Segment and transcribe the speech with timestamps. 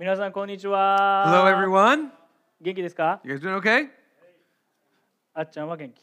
[0.00, 1.26] 皆さんこんにちは。
[1.26, 2.08] Hello, everyone.
[2.62, 3.88] 元気ですか You guys doing okay?
[5.34, 6.00] あっちゃんは元気。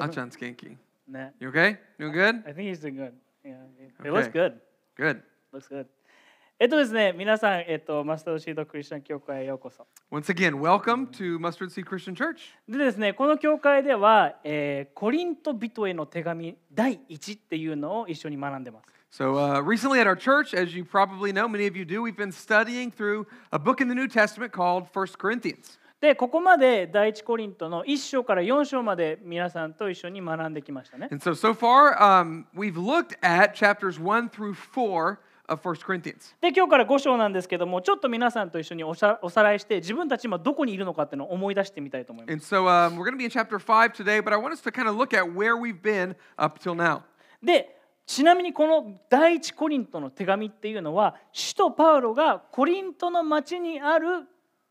[0.00, 0.76] Achan's genki.
[1.06, 1.32] ね。
[1.38, 1.78] You okay?
[1.96, 2.44] Doing good?
[2.44, 3.12] I think he's doing good.
[3.44, 3.54] Yeah,
[4.04, 4.54] it looks good.
[4.98, 5.20] Good.
[5.52, 5.86] Looks good.
[6.58, 9.86] えっとですね、皆さん、えっと、マスタードシードクリスチャン教会へようこそ。
[10.10, 12.38] Once again, welcome to Mustard Seed Christian Church.
[12.68, 18.97] でですね、この教会では、えーコリント人への手紙第1っていうのを一緒に学んでます。
[19.09, 22.31] So, uh, recently at our church, as you probably know, many of you do, we've been
[22.31, 25.77] studying through a book in the New Testament called First Corinthians.
[26.01, 31.07] で、ここまで第一コリントの1章から4章まで皆さんと一緒に学んできましたね。
[31.11, 36.35] And so, so far, um, we've looked at chapters 1 through 4 of First Corinthians.
[36.41, 42.55] で今日から5章なんですけどもちょっと皆さんと一緒におさおさらいして自分たち今どこにいるのかっていうのを思い出してみたいと思います。
[42.55, 44.61] And so, um, we're going to be in chapter 5 today, but I want us
[44.63, 47.03] to kind of look at where we've been up till now.
[47.41, 47.76] で
[48.08, 54.26] ちなみにこの第一コリントの手紙っていうのは首都パウロがコリントの町にある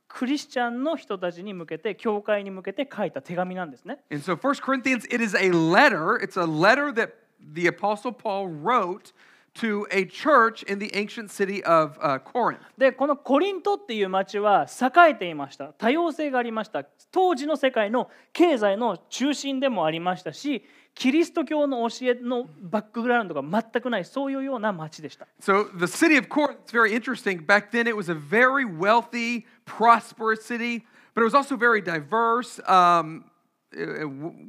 [0.08, 4.00] クリスチャンの人たちに向けて教会に向けて書いた手紙なんですね。
[4.12, 6.18] And so, 1 Corinthians, it is a letter.
[6.20, 7.12] It's a letter that
[7.54, 9.14] the Apostle Paul wrote
[9.60, 12.60] to a church in the ancient city of uh, Corinth.
[12.78, 20.64] でこのコリントっていう町は栄えていました多様性がありました当時の世界の経済の中心でもありましたし
[20.98, 25.28] キリスト教の教えのバックグラウンドが全くないそういうような町でした。
[25.40, 27.46] So, the city of Corinth is very interesting.
[27.46, 32.60] Back then, it was a very wealthy, prosperous city, but it was also very diverse,
[32.68, 33.26] um,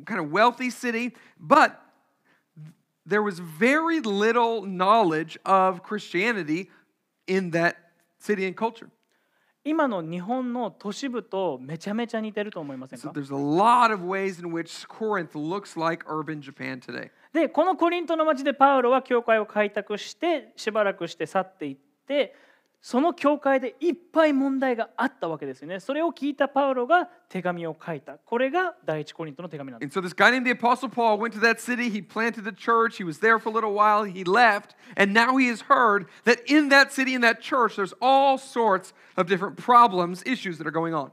[0.06, 1.14] kind of wealthy city.
[1.38, 1.78] But
[3.08, 6.70] there was very little knowledge of Christianity
[7.26, 7.76] in that
[8.18, 8.90] city and culture.
[9.64, 16.80] 今の日本の都市部とめちゃめちゃ似てると思いません So か there's a lot of ways in which Corinth looks like urban Japan
[16.80, 17.10] today.
[17.32, 22.34] でこのコリントの町でパウロは教会を開拓してしばらくして去っていって
[22.80, 31.90] その教会でいっぱい問題があったわけですよねそれを聞いたパウロが手紙を書いたこれが第一コリントの手紙なんです And so this guy named the Apostle Paul went to that city.
[31.90, 32.98] He planted the church.
[32.98, 34.04] He was there for a little while.
[34.04, 34.76] He left.
[34.96, 38.92] And now he has heard that in that city, in that church, there's all sorts
[39.16, 41.10] of different problems, issues that are going on.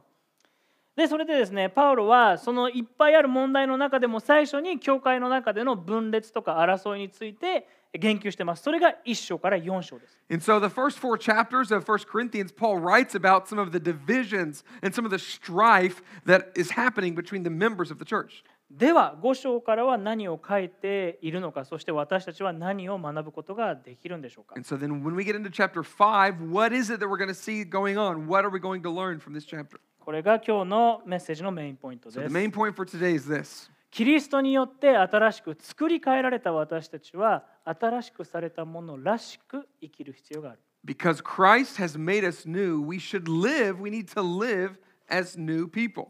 [0.95, 7.67] でそれでですねパウロはそのいっぱいある問題の中でも最初に教会の中での分裂とか争いについて
[7.97, 13.79] 言及してますそれが1章から4章です And so the first four chapters of 1 Corinthians, Paul writes about some of the
[13.79, 18.43] divisions and some of the strife that is happening between the members of the church.
[18.71, 27.17] では5章からは何を書いているのかそして私たちは何を学ぶことができるんでしょうか And so then when we get into chapter 5, what is it that we're
[27.17, 28.27] going to see going on?
[28.27, 29.79] What are we going to learn from this chapter?
[29.99, 41.97] これが今日のメッセージのメインポイント So で the す main point for today is this キリストによって新しく作り変えられた私たちは新しくされたものらしく生きる必要がある Because Christ has
[41.97, 44.75] made us new, we should live, we need to live
[45.09, 46.07] as new people.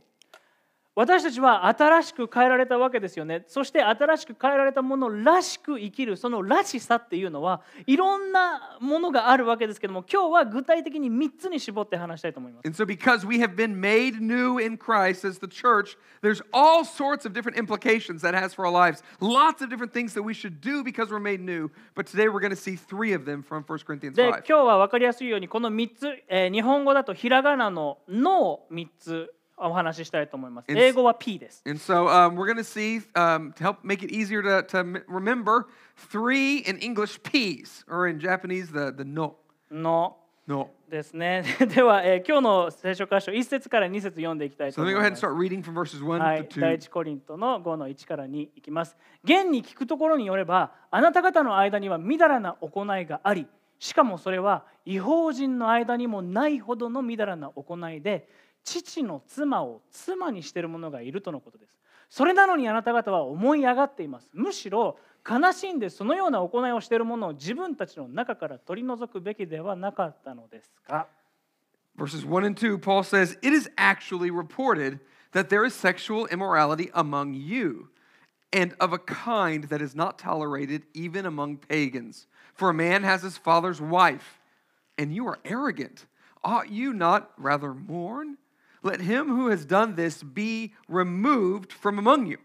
[0.95, 16.41] 私たちは新しく変えられたわけですよねそして新しく変えられたものらしく生きるそのらしさっていうのはいろんなものがあるわけですけども今日は具体的に3つに絞って話したいと思います And so, because we have been made new in Christ as the church, there's
[16.53, 19.03] all sorts of different implications that has for our lives.
[19.19, 21.69] Lots of different things that we should do because we're made new.
[21.95, 24.43] But today we're going to see three of them from 1 Corinthians で 5.
[24.47, 30.65] 今日は分かりやすいようにこの3つ、えー日本語だとひらがなの「の」を3つお話ししたいと思います。
[30.69, 31.61] 英語は P です。
[40.89, 41.43] ですね。
[41.73, 44.75] では、え、今日の聖書箇所、一節から二節読んでいきたいと
[46.35, 46.47] い。
[46.61, 48.95] 第一コリントの五の一から二いきます。
[49.23, 53.47] 現に聞くところによれば、あなた方の間には淫らな行いがあり、
[53.79, 58.29] しかもそれは、違法人の間にもないほどの淫らな行いで、
[58.65, 61.73] 父の妻を妻にしている者がいるとのことです。
[62.09, 64.29] それなのにあなた方は思い上がっています。
[64.33, 71.07] むしろ悲しんでそのような行いをしている者を自分たちの中から取り除くべきではなかったのですか
[71.97, 74.99] Verses 1 and 2, Paul says, It is actually reported
[75.31, 77.87] that there is sexual immorality among you,
[78.51, 82.27] and of a kind that is not tolerated even among pagans.
[82.53, 84.41] For a man has his father's wife,
[84.97, 86.05] and you are arrogant.
[86.43, 88.37] Ought you not rather mourn?
[88.85, 92.37] Let him who has done this be removed from among you.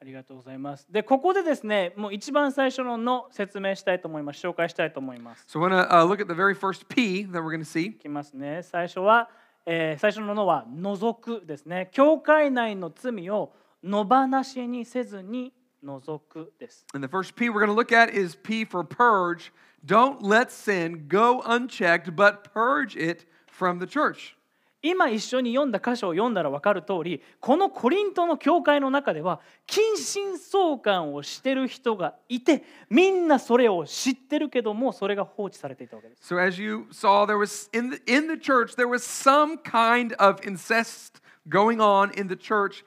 [0.00, 0.90] ありがとうございます。
[0.90, 4.46] で、ここでですね、もう一番最初のの説明したいと思います。
[4.46, 5.44] 紹介したいと思います。
[5.46, 7.88] So to uh, look at the very first P that we're to see.
[7.88, 8.62] いきますね。
[8.62, 9.28] 最初は、
[9.66, 11.90] えー最初ののは除くですね。
[11.92, 13.52] 教会内の罪を
[13.84, 15.52] 野放しにせずに
[15.82, 16.86] 除くです。
[16.94, 19.52] And the first P we're to look at is P for purge,
[19.84, 24.36] Don't let sin go unchecked, but purge it from the church.
[24.82, 39.58] 今一緒に読んだ箇所を読んだら分かる通りこのコリントの教会の中では近親相関をしてる人がいてみんなそれを知ってるけどもそれが放置されていたわけです So as you saw, there was in the in the church there was some
[39.58, 42.84] kind of incest going on in the church,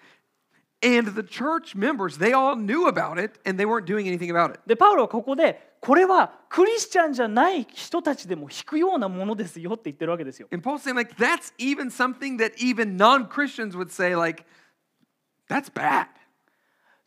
[0.82, 4.55] and the church members they all knew about it and they weren't doing anything about
[4.55, 4.61] it.
[4.67, 14.44] でパウロはここでこれはクリスチャンじゃない人たちでも引くようなものですよって言ってるわけですよ And Paul's saying like that's even something that even non-Christians would say like
[15.49, 16.06] that's bad.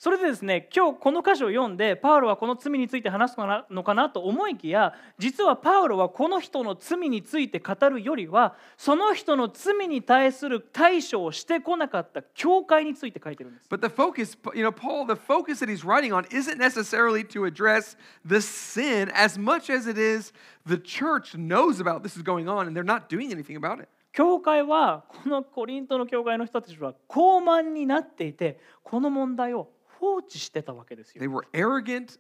[0.02, 13.69] それでですね今日この箇所を読んでパウロはこの罪について話すのかなのかなと思いきや実はパウロはこの人の罪について語るよりはその人の罪に対する対処をしてこなかった教会について書いてるんです。
[13.70, 17.96] But the focus, you know, Paul, the focus that he's writing on isn't necessarily to address
[18.26, 20.32] the sin as much as it is
[20.66, 23.88] the church knows about this is going on and they're not doing anything about it.
[24.12, 29.69] 教会はこのコリントの教会の人たちは高慢になっていてこの問題を
[30.02, 31.28] 放置してたわけですよ They。
[31.28, 32.19] were arrogant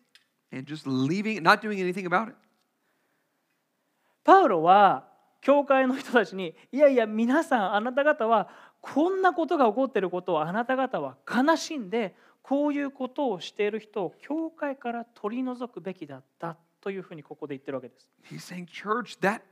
[0.52, 2.36] and just leaving, not doing anything about it.
[4.22, 5.08] パウロは
[5.40, 8.48] 教会の人たちにいやいや皆さんあなた方は
[8.80, 18.08] こんなことが起こっていることをあなた方は悲しんでこういうことをしている人を教会から取り除くべきだったというふうにここで言ってるわけです。
[18.30, 19.42] He's saying, church, that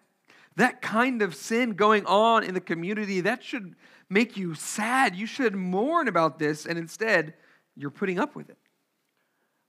[0.57, 3.75] that kind of sin going on in the community, that should
[4.09, 5.17] make you sad.
[5.17, 7.35] You should mourn about this, and instead,
[7.81, 8.57] you're putting up with it.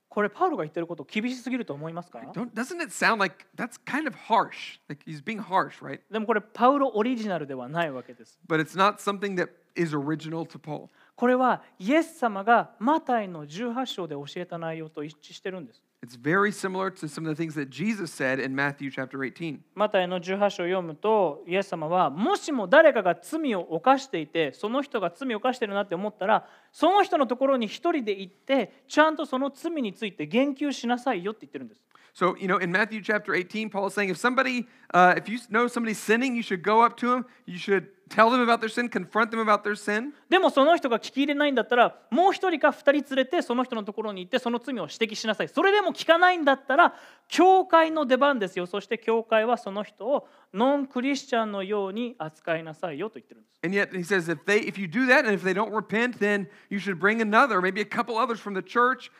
[0.09, 4.77] これパウロが言ってること厳しすぎると思いますか Don't, doesn't it sound like that's kind of harsh?
[4.89, 6.01] Like he's being harsh, right?
[6.11, 8.37] でもこれパウロオリジナルではないわけです。
[8.45, 10.89] But it's not something that is original to Paul.
[11.15, 15.81] これはイエス様がマタイの18章で教えた内容と一致してるんです。
[16.03, 19.59] It's very similar to some of the things that Jesus said in Matthew chapter 18.
[19.75, 31.81] マタイの18章を読むとイエス様はもしも誰かが罪を犯していてその人が罪を犯してるなって思ったらその人のところに一人で行ってちゃんとその罪について言及しなさいよって言ってるんです。
[32.13, 35.67] So, you know, in Matthew chapter 18, Paul is saying if somebody, uh, if you know
[35.67, 38.89] somebody's sinning, you should go up to them, you should tell them about their sin,
[38.89, 40.13] confront them about their sin.
[40.29, 45.47] でもその人が聞き入れないんだったらもう一人か二人連れてその人のところに行ってその罪を指摘しなさい。
[45.47, 46.93] それでも聞かないんだったら
[47.29, 48.65] 教会の出番ですよ。
[48.65, 53.51] そして教会はその人をノンクリスチャンのように扱いなさいよと言ってるんです。
[53.63, 56.47] And yet he says if they if you do that and if they don't repent, then
[56.69, 59.11] you should bring another, maybe a couple others from the church,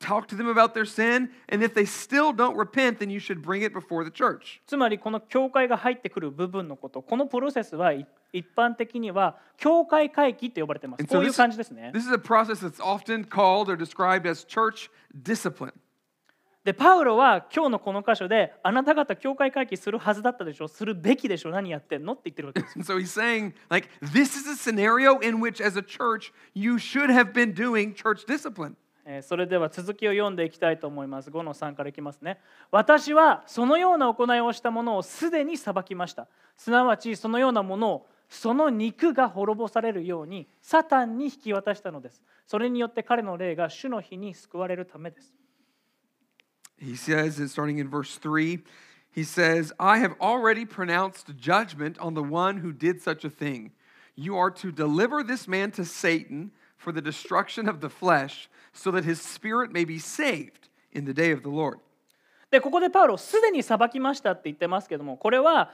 [0.00, 3.42] talk to them about their sin, and if they still don't repent, then you should
[3.42, 4.60] bring it before the church.
[4.66, 13.76] つまりこの教会が入ってくる部分のことこのプロセスはい一般的には教会会期って呼ばれてます And こ so ういう this, 感じですね this is a process that's often called or
[13.76, 14.90] described as church
[15.22, 15.72] discipline.
[16.64, 26.32] でパウロは今日のこの箇所であなた方教会会期するはずだったでしょするべきでしょ何やってんのって言ってるわけです And so he's saying, like, this is a scenario in which, as a church,
[26.54, 28.76] you should have been doing church discipline.
[29.21, 32.39] それでは続きを読んでいきたいと思います5の3からいきますね
[32.71, 45.33] 私はそのような行いをした者をすでに裁きましたすなわちそのようなものをその肉が滅ぼされるようにサタンに引き渡したのですそれによって彼の霊が主の日に救われるためです
[46.77, 48.61] He says, starting in verse 3,
[49.09, 53.71] he says, I have already pronounced judgment on the one who did such a thing.
[54.15, 56.51] You are to deliver this man to Satan
[56.85, 61.13] for the destruction of the flesh, so that his spirit may be saved in the
[61.13, 61.79] day of the Lord.
[62.51, 65.71] でここでパウロすでに裁きましたって言ってますけどもこれは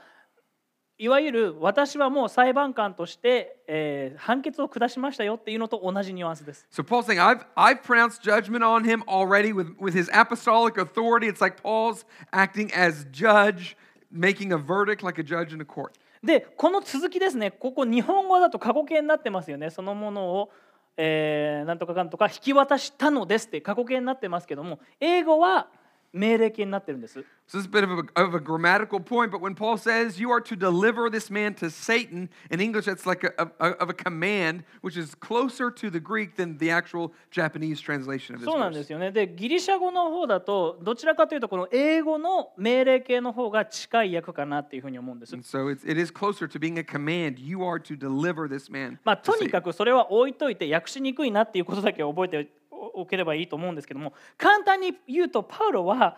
[0.98, 6.66] いわゆる私はもう裁判官として、えー判決を下しましたよっていうのと同じニュアンスです。
[6.70, 11.28] So Paul's saying, I've, I've pronounced judgment on him already with, with his apostolic authority.
[11.28, 13.76] It's like Paul's acting as judge,
[14.10, 15.98] making a verdict like a judge in a court.
[16.22, 20.50] でこの続きですねここ日本語だと過去形になってますよねそのものを、
[20.96, 25.68] えーなんとかかんとか引き渡したのですって過去形になってますけども英語は
[26.12, 27.24] 命令形になってるんです。
[27.48, 30.30] So this is a bit of a, of a grammatical point, but when Paul says you
[30.30, 33.94] are to deliver this man to Satan, in English that's like a, a, of a
[33.94, 39.10] command, which is closer to the Greek than the actual Japanese translation of this そうなんで.すよね。
[39.10, 45.34] でギリシャ語の方だとどちらかというとこの英語の命令形の方が近い訳かなっていうふうに思うんです。
[45.34, 47.38] And so it's, it is closer to being a command.
[47.38, 48.98] You are to deliver this man.
[49.04, 52.61] まあ、とに.かくそれは置いといて訳しにくいなっていうことだけ覚えて
[52.94, 56.16] おければいいと思うんですけども簡単に言うとパウロは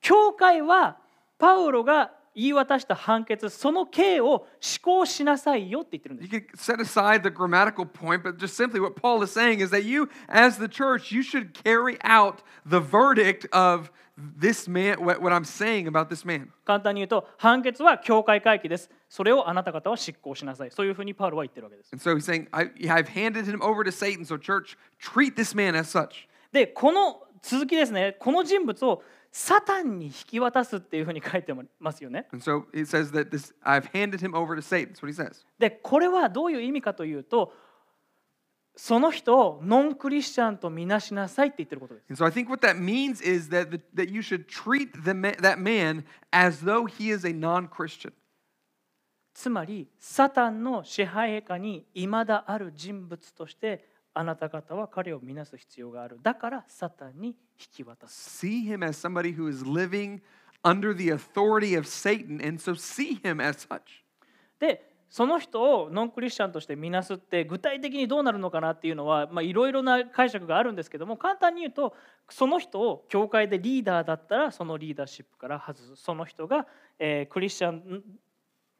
[0.00, 0.98] 教会は
[1.38, 6.72] パウロが言い渡した判決その刑を施行しなさいよって言ってるんで You す。
[6.72, 10.08] can set aside the grammatical point, but just simply what Paul is saying is that you,
[10.28, 15.86] as the church, you should carry out the verdict of this man, what I'm saying
[15.86, 16.48] about this man.
[16.66, 24.24] 簡単に言うと判決は教会会議ですそれをあなた方は執行しなさいそういうふうにパウロは言ってるわけです And so he's saying, I, I've handed him over to Satan.
[24.24, 26.26] So, church, treat this man as such.
[26.50, 34.94] でこの続きですねこの人物をサタンに引き渡すっていうふうに書いてますよね And so it says that this, I've handed him over to Satan.
[34.94, 35.44] That's what he says.
[35.60, 37.52] でこれはどういう意味かというと
[38.74, 42.06] その人をノンクリスチャンとみなしなさいって言ってることです。
[42.10, 45.60] And so I think what that means is that, the, that you should treat the that
[45.60, 48.12] man as though he is a non Christian.
[49.34, 56.18] つまりサタンの支配下に未だある人物としてあなた方は彼を見なす必要がある。
[56.22, 57.34] だからサタンに引
[57.72, 58.46] き渡す。
[58.46, 60.20] See him as somebody who is living
[60.62, 62.40] under the authority of Satan.
[62.46, 63.80] And so see him as such.
[64.60, 71.94] でその人をノンクリスチャンとして見なすって具体的にどうなるのかなっていうのはいろいろな解釈があるんですけども簡単に言うと
[72.28, 76.66] その人を教会でリーダーだったらそのリーダーシップから外すその人が、
[76.98, 78.02] えークリスチャン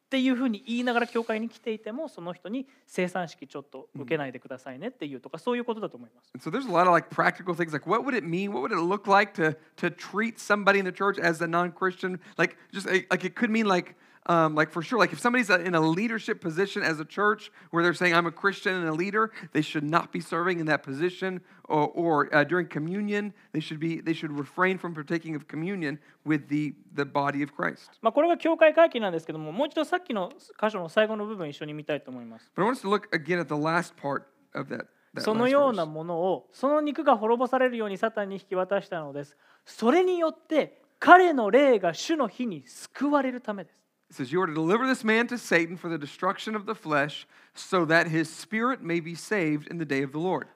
[0.05, 6.49] っていうふうに言いながら教会に来ていてもその人に生産式ちょっと受けないでくださいねっていうとかそういうことだと思います。
[6.49, 8.53] So there's a lot of like practical things like what would it mean?
[8.53, 12.21] What would it look like to to treat somebody in the church as a non-Christian?
[12.37, 13.97] Like just like, it could mean like
[14.30, 17.82] um, like for sure, like if somebody's in a leadership position as a church where
[17.82, 20.84] they're saying I'm a Christian and a leader, they should not be serving in that
[20.84, 21.42] position.
[21.66, 26.00] Or, or uh, during communion, they should be they should refrain from partaking of communion
[26.26, 27.90] with the the body of Christ.
[28.02, 32.52] まあ、これが教会会議なんですけどももう一度さっきの箇所の最後の部分一緒に見たいと思います。
[32.56, 34.24] But I want us to look again at the last part
[34.54, 34.86] of that.
[35.16, 35.76] that その last よう verse.
[35.76, 39.36] なものをその肉が滅ぼされるようにサタンに引き渡したのです。
[39.66, 43.80] それによって彼の霊が主の日に救われるためです。
[44.10, 46.74] It says, You are to deliver this man to Satan for the destruction of the
[46.74, 50.48] flesh, so that his spirit may be saved in the day of the Lord.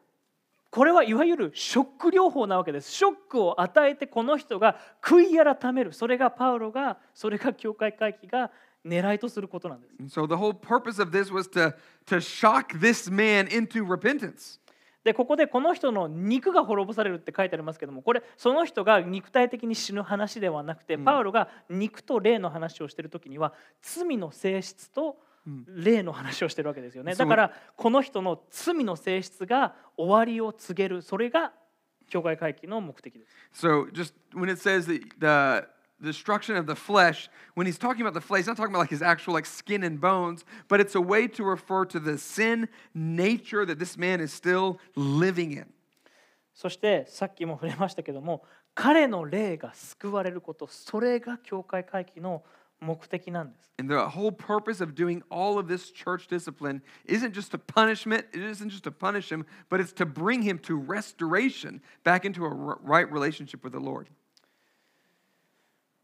[0.72, 2.92] これはいわゆるショック療法なわけです。
[2.92, 5.94] ショックを与えてこの人が悔い改める。
[5.94, 8.50] それがパウロが、それが教会会議が
[8.84, 9.96] 狙いとすることなんです。
[10.00, 11.76] And so the whole purpose of this was to,
[12.08, 14.60] to shock this man into repentance.
[15.05, 25.17] でここでこの人の肉が滅ぼされるって書いてありますけどもこれその人が肉体的に死ぬ話ではなくて、パウロが肉と霊の話をしている時には罪の性質と
[25.67, 31.01] 霊の話をしてるわけですよね、だからこの人の罪の性質が終わりを告げる。
[31.01, 31.53] それが
[32.09, 33.67] 教会会議の目的です。
[33.67, 38.22] So just when it says that the destruction of the flesh, when he's talking about the
[38.22, 41.02] flesh, he's not talking about like his actual like skin and bones, but it's a
[41.02, 45.66] way to refer to the sin nature that this man is still living in.
[46.54, 48.44] そしてさっきも触れましたけども
[48.76, 52.44] 彼の霊が救われることそれが教会会議の
[52.80, 53.72] 目的なんです。
[53.80, 58.26] And the whole purpose of doing all of this church discipline isn't just to punishment,
[58.32, 62.46] it isn't just to punish him, but it's to bring him to restoration back into
[62.46, 64.10] a r- right relationship with the Lord.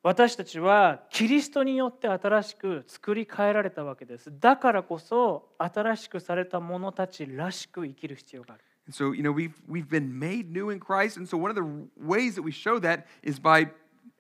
[0.05, 4.31] 私たちはキリストによって新しく作り変えられたわけです。
[4.39, 8.65] だからこそ新しくされた者たちらしく生きる必要がある。
[8.87, 11.17] And so, you know, we've, we've been made new in Christ.
[11.17, 11.63] And so, one of the
[11.97, 13.71] ways that we show that is by,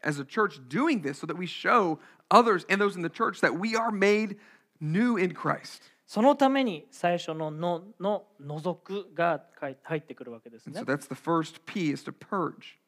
[0.03, 1.99] as a church, doing this so that we show
[2.31, 4.37] others and those in the church that we are made
[4.81, 5.83] new in Christ.
[6.07, 9.43] そのために最初ののの除くが
[9.83, 10.97] 入ってくるわけですね And so。
[10.97, 12.79] that's the first P is to purge.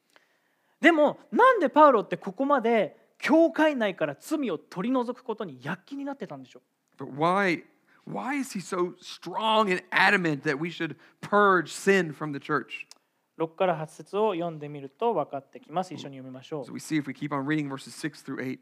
[0.86, 6.60] でもなんでパウロってここまで教会内から罪を取り除くことに躍起になってたんでしょ
[7.00, 7.64] う？But why,
[8.08, 12.86] why is he so strong and adamant that we should purge sin from the church?
[13.36, 15.92] 6から8節を読んでみると分かってきます。
[15.92, 16.72] 一緒に読みましょう So。
[16.72, 18.60] we see if we keep on reading verses 6 through 8.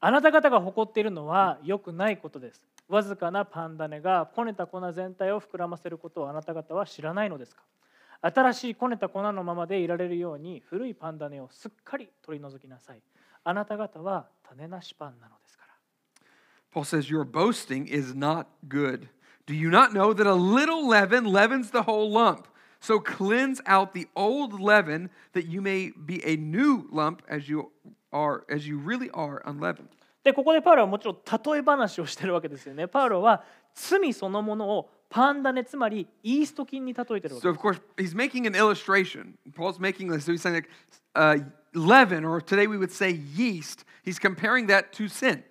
[0.00, 2.60] あなた方が誇っているのは良くないことです。
[2.88, 7.62] わずかなパン種がこねた粉全体を膨らませることをあなた方は知らないのですか？
[8.22, 13.02] 新しいこねた粉のままでいられるように古いパン種をすっかり取り除きなさい。
[13.44, 15.74] あなた方は種なしパンなのですから。
[16.72, 19.08] Paul says, Your boasting is not good.
[19.46, 22.46] Do you not know that a little leaven leavens the whole lump?
[22.80, 27.72] So cleanse out the old leaven that you may be a new lump as you
[28.12, 29.88] are, as you really are unleavened.
[30.22, 32.86] でここでパウロはもちろん例え話をしてるわけですよね。
[32.86, 33.42] パウロは
[33.74, 39.34] 罪そのものをパン種つまりイースト菌に例えてるわけ So, of course, he's making an illustration.
[39.54, 40.24] Paul's making this.
[40.24, 40.70] So he's saying, like,
[41.14, 45.44] uh, leaven, or today we would say yeast, he's comparing that to sin.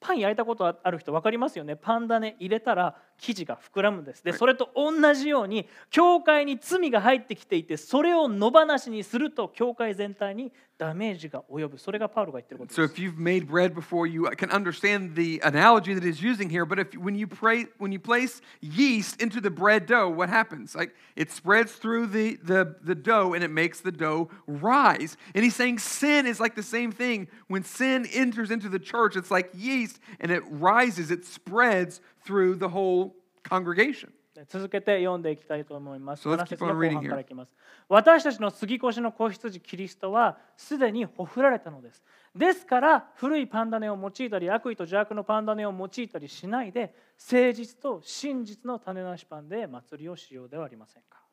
[0.00, 1.76] パン焼いたことある人分かりますよね。
[1.76, 4.22] パン種入れたら生地が膨らむんです。
[4.22, 10.52] で、それと同じように、教会に罪が入ってきていて、それを野放しにすると、教会全体に
[10.83, 16.49] ダメージが及ぶそれがパウロが言ってること So です if you've made bread before, you can understand the analogy that he's using
[16.49, 16.65] here.
[16.65, 20.75] But if when you pray, when you place yeast into the bread dough, what happens?
[20.75, 25.17] Like it spreads through the, the, the dough and it makes the dough rise.
[25.35, 27.27] And he's saying sin is like the same thing.
[27.49, 32.55] When sin enters into the church, it's like yeast and it rises, it spreads through
[32.55, 34.13] the whole congregation.
[34.48, 36.28] 続けて読んでいきたいと思います。
[36.28, 37.08] So let's 7節 keep の on 後 reading 半 here.
[37.10, 37.52] からいきます。
[37.88, 42.02] 私たちの杉越の子羊キリストはすでにほふられたのです。
[42.34, 46.94] ですから古いパンダネを用いたり悪意と邪悪のパンダネを用いたりしないで
[47.30, 51.24] 誠実と真実の種なしパンで祭りをしようではありませんか。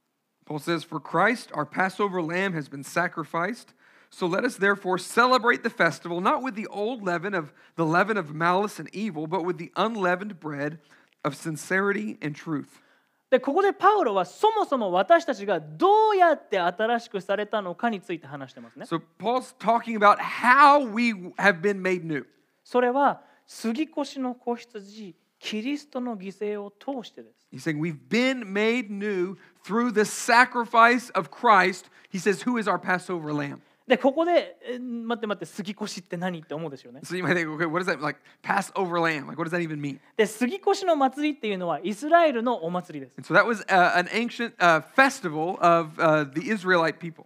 [0.45, 3.73] Paul says, For Christ, our Passover lamb, has been sacrificed.
[4.09, 8.17] So let us therefore celebrate the festival, not with the old leaven of the leaven
[8.17, 10.79] of malice and evil, but with the unleavened bread
[11.23, 12.81] of sincerity and truth.
[13.31, 18.85] でここでパウロはそもそも私たちがどうやって新しくされたのかについて話してますね。
[18.85, 22.25] So Paul's talking about how we have been made new.
[22.65, 27.47] それは杉越の子羊キリストの犠牲を通してです。
[27.53, 31.85] He's saying we've been made new through the sacrifice of Christ.
[32.11, 33.61] He says, Who is our Passover lamb?
[33.91, 37.01] でここでえ待って待って杉越って何って思うですよね。
[37.03, 38.21] So you might think, okay, what is that like?
[38.41, 39.27] Passover lamb?
[39.27, 39.99] Like, what does that even mean?
[40.15, 43.17] で杉越の祭りっていうのはイスラエルのお祭りです。
[43.17, 47.25] And so that was uh, an ancient uh, festival of uh, the Israelite people.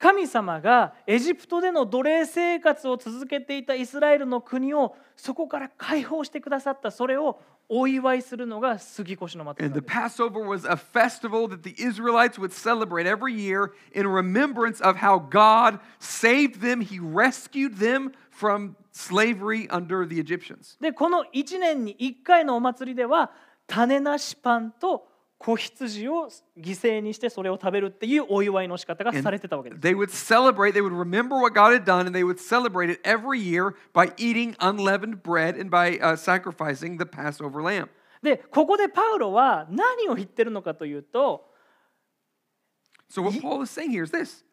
[0.00, 7.38] 神様がエジプトでの奴隷生活を続けていたイスラエルの国をそこから解放してくださったそれを
[7.72, 10.20] お祝いするのが杉越の祭り And な the す。
[10.20, 15.78] Passover was a festival that the Israelites would celebrate every year in remembrance of how God
[16.00, 16.80] saved them.
[16.80, 20.76] He rescued them from slavery under the Egyptians.
[20.80, 23.30] でこの1年に1回のお祭りでは
[23.68, 25.06] 種なしパンと
[25.40, 26.28] 子羊を
[26.58, 29.80] 犠牲にしてそれを食べるっていうお祝いの仕方がされてたわけです。
[29.80, 33.40] They would celebrate, they would remember what God had done, and they would celebrate it every
[33.40, 37.88] year by eating unleavened bread and by uh, sacrificing the Passover lamb.
[38.22, 41.48] でここでパウロは何を言ってるのかというと
[43.10, 44.44] So, what Paul is saying here is this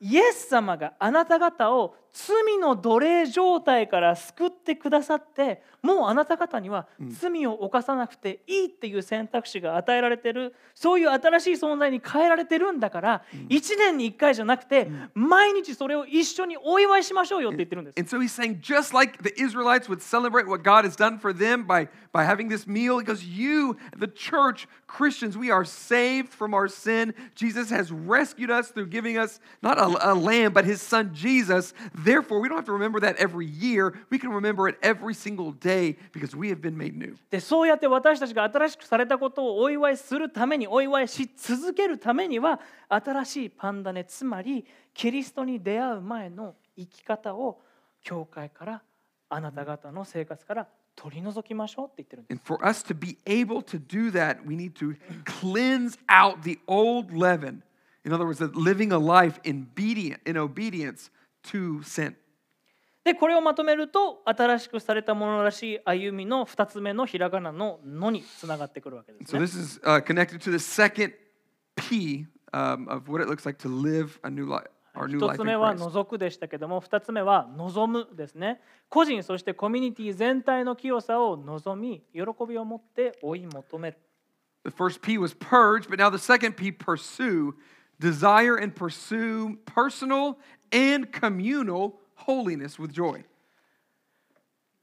[0.00, 6.88] イエス様があなた方を罪の奴隷状態から救ってくださってもうあなた方には
[7.20, 17.98] 罪を犯さなくていいっていう選択肢が与えられてるそういう新しい存在に変えられてるんだから1年に1回じゃなくて毎日それを一緒にお祝いしましょうよって言ってるんです。
[17.98, 21.66] And so he's saying, just like the Israelites would celebrate what God has done for them
[21.66, 26.68] by, by having this meal, goes, You, the church, Christians, we are saved from our
[26.68, 27.14] sin.
[27.34, 31.74] Jesus has rescued us through giving us not a, a lamb, but his son Jesus.
[32.05, 33.93] Therefore, we don't have to remember that every year.
[34.09, 37.15] We can remember it every single day because we have been made new.
[37.29, 47.61] でそうやって私たちが新しくされたことをお祝いするためにお祝いし続けるためには新しいパンダネつまりキリストに出会う前の生き方を
[48.03, 48.81] 教会から
[49.29, 52.37] あなた方の生活から取り除きましょうって言ってるんです。
[52.37, 54.95] And for us to be able to do that, we need to
[55.25, 57.63] cleanse out the old leaven.
[58.03, 61.11] In other words, that living a life in obedient, in obedience
[61.52, 62.14] to sin.
[63.04, 69.44] でこれをまとめると新しくされたものらしい歩みの2つ目のひらがなの「の」につながってくるわけです So ね。
[69.44, 71.12] this is uh, connected to the second
[71.76, 75.26] P um, of what it looks like to live a new life, our new 1
[75.28, 83.98] life つ目は.除くでしたけども2つ目は望むですね個人そしてコミュニティ全体の清さを望み喜びを持って追い求める
[84.64, 87.54] The first P was purge, but now the second P, pursue,
[88.00, 90.38] desire and pursue personal
[90.72, 91.94] and communal
[92.26, 93.24] holiness with joy.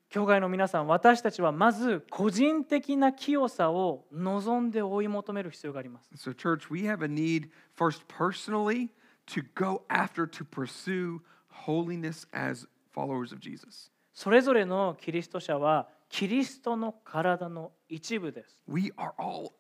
[0.09, 8.89] 教会の皆さん私たちはまず個人的な清さを望んで追い求める必要があります So, church, we have a need first personally
[9.25, 11.21] to go after, to pursue
[11.65, 13.89] holiness as followers of Jesus.
[14.13, 19.53] それぞれのキリスト者はキリストの体の一部です We are all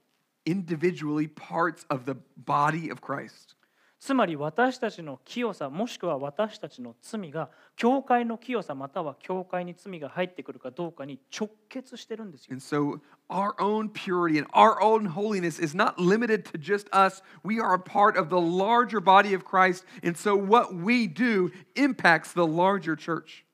[0.45, 3.55] individually parts of the body of Christ.
[4.03, 16.89] つまり私たちの清さもしくは私たちの罪が教会の清さまたは教会に罪が入ってくるかどうかに直結してるんですよ And so, our own purity and our own holiness is not limited to just
[16.91, 17.23] us.
[17.45, 19.85] We are a part of the larger body of Christ.
[20.03, 23.45] And so, what we do impacts the larger church.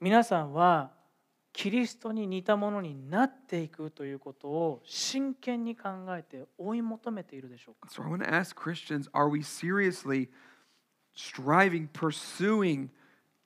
[0.00, 0.90] 皆さんは
[1.52, 10.28] キリストに似たものになっていくということを真剣に考えて追い求めているでしょうか So, I want to ask Christians are we seriously
[11.14, 12.88] striving, pursuing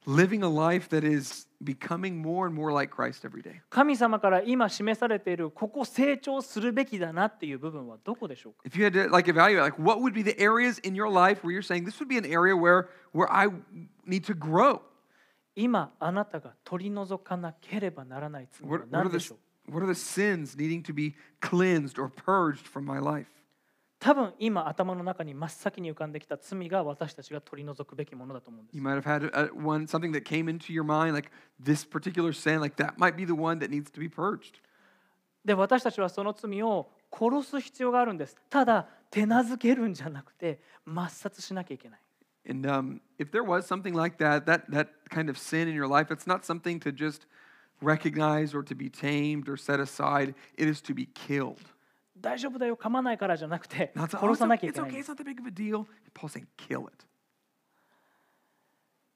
[0.06, 3.60] living a life that is becoming more and more like Christ every day.
[3.70, 11.10] 神様から今示されているここ成長するべきだなっていう部分はどこでしょうか If you had to like evaluate, like what would be the areas in your
[11.10, 13.48] life where you're saying this would be an area where where I
[14.06, 14.80] need to grow?
[15.56, 19.38] 今あなたが取り除かなければならない罪は何でしょう
[19.68, 23.26] what are the sins needing to be cleansed or purged from my life?
[23.98, 31.84] 多分今頭の中に真っ先に浮かんできた罪が私たちが取り除くべきものだと思うんです You might have had a, one something that came into your mind, like this
[31.84, 34.60] particular sin, like that might be the one that needs to be purged.
[35.44, 42.00] で私たちはその罪を殺す必要があるんですただ手なずけるんじゃなくて抹殺しなきゃいけない
[42.48, 45.88] And um, if there was something like that, that that kind of sin in your
[45.88, 47.26] life, it's not something to just
[47.82, 50.34] recognize or to be tamed or set aside.
[50.56, 51.60] It is to be killed.
[52.18, 55.24] 大丈夫だよ構わないからじゃなくて oh, 殺 it's, さなきゃ okay, いけ it's ないん okay, で it's す not that
[55.24, 55.86] big of a deal.
[56.14, 57.06] Paul's saying, kill it.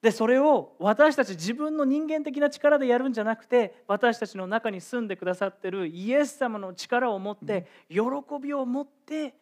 [0.02, 8.00] でそれを私たち自分の人間的な力でやるんじゃなくて私たちの中に住んでくださってるイエス様の力を持って喜
[8.40, 9.34] びを持って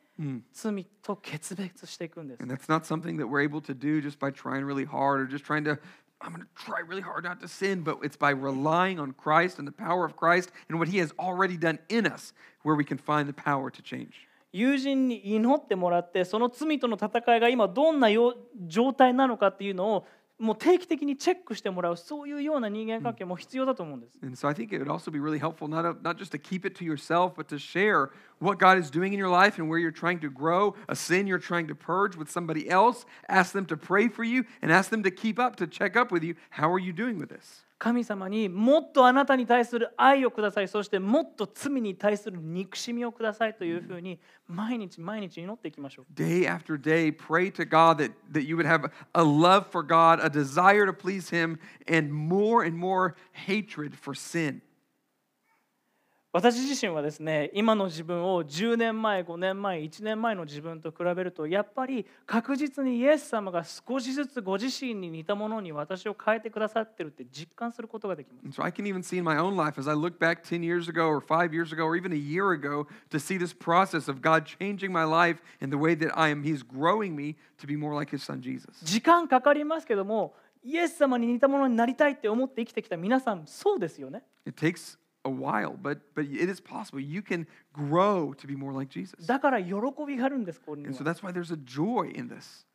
[0.51, 5.21] 罪と決別していくんです And that's not something that we're able to do just by trying really hard
[5.21, 5.79] or just trying to,
[6.21, 9.60] I'm going to try really hard not to sin, but it's by relying on Christ
[9.60, 12.86] and the power of Christ and what He has already done in us where we
[12.86, 14.27] can find the power to change.
[14.53, 18.36] 友人に祈ってもらってその罪との戦いが今どんなよ
[18.67, 20.08] 状態なのかっていうのを
[20.39, 24.17] もう定期的にチェックしてもらうそういうような人間関係も必要だと思うんです。
[24.21, 26.65] And so I think it would also be really helpful not, not just to keep
[26.65, 29.79] it to yourself, but to share what God is doing in your life and where
[29.79, 33.06] you're trying to grow, a sin you're trying to purge with somebody else.
[33.29, 36.12] Ask them to pray for you and ask them to keep up, to check up
[36.12, 36.36] with you.
[36.49, 37.62] How are you doing with this?
[37.78, 49.84] 神様にもっとあなたに対する愛をくださいそしてもっと罪に対する憎しみをくださいというふうに毎日毎日祈っていきましょう Day after day, pray to God that, that you would have a love for
[49.84, 54.60] God, a desire to please Him, and more and more hatred for sin.
[56.38, 70.61] 私自身はですね今の自分を10年前5年前1年前の自分と比べるとやっぱり確実にイエス様が少しずつご自身に似たものに私を変えてくださってるって実感することができます so I can even see in my own life as I look back 10
[70.61, 74.09] years ago or five years ago or even a year ago to see this process
[74.09, 77.66] of God changing my life and the way that I am, He's growing me to
[77.66, 78.68] be more like His Son Jesus.
[78.85, 86.99] 時間かかりますけどもイエス様に似たものになりたいって思って生きてきた皆さんそうですよね It takes a while, but, but it is possible.
[86.99, 89.25] You can grow to be more like Jesus.
[89.25, 89.73] だから喜
[90.08, 92.65] びがあるんですここに And は so that's why there's a joy in this.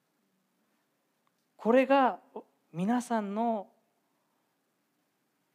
[1.57, 2.19] これが
[2.73, 3.67] 皆さんの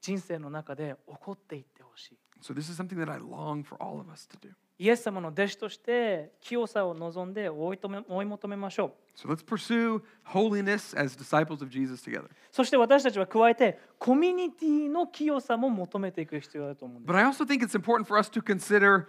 [0.02, 4.54] 人生の中で起こっていってほしい So this is something that I long for all of us to do.
[4.79, 10.01] イエス様の弟子として清さを望んで追い止め追い求めましょう So let's pursue
[10.33, 12.29] holiness as disciples of Jesus together.
[12.53, 19.09] そして私たちは加えてコミュニティの清さも求めていく必要だと思うんです But I also think it's important for us to consider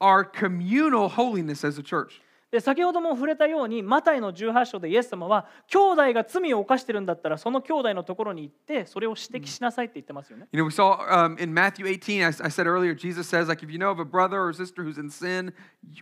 [0.00, 2.20] our communal holiness as a church.
[2.52, 13.48] で先ほども触れたようにマタイの18章でイエス様は兄弟が罪を犯してるんだったらその兄弟のところに行ってそれを指摘しなさいって言ってますよね You know, we saw um, in Matthew 18, I, I said earlier, Jesus says,
[13.48, 15.54] like, if you know of a brother or sister who's in sin,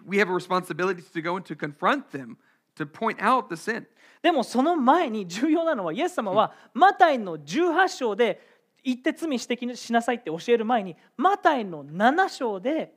[0.04, 2.36] we have a responsibility to go and to confront them,
[2.74, 3.86] to point out the sin.
[4.20, 8.40] でもその前に重要なのはイエス様はマタイの18章で
[8.82, 12.92] 行って罪指摘しなさいって教える前にマタイの7章で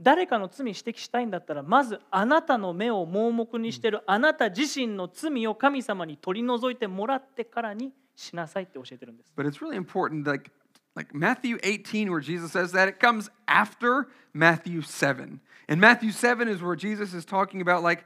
[0.00, 9.32] 誰かの罪指摘したいんだったらまずあなたの目を盲目にしてるあなた自身の罪を神様に取り除いてもらってからにしなさいって教えてるんです。
[9.36, 10.50] But it's really important, like,
[10.94, 15.40] like Matthew 18, where Jesus says that, it comes after Matthew 7.
[15.68, 18.04] And Matthew 7 is where Jesus is talking about, like,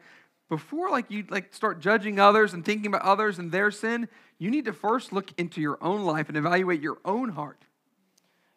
[0.48, 4.08] before like you like start judging others and thinking about others and their sin,
[4.38, 7.64] you need to first look into your own life and evaluate your own heart.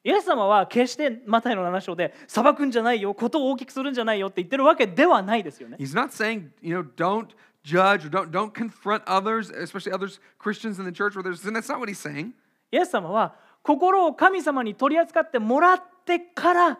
[0.04, 5.76] イエス様は決してマタイの7章で裁くんじゃないよ、ことを大きくするんじゃないよって言ってるわけではないですよね。
[5.78, 7.28] He's not saying, you know, don't
[7.62, 11.52] judge or don't, don't confront others, especially others Christians in the church where there's sin.
[11.54, 12.32] That's not what he's saying.
[12.72, 16.78] イエス様は心を神様に取り扱ってもらってから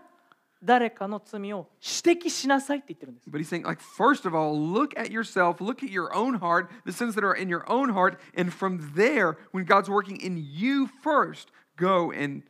[0.64, 1.68] 誰かの罪を
[2.04, 3.30] 指摘しなさいって言ってるんです。
[3.30, 6.92] But he's saying, like, first of all, look at yourself, look at your own heart, the
[6.92, 10.88] sins that are in your own heart, and from there, when God's working in you
[11.02, 12.42] first, go and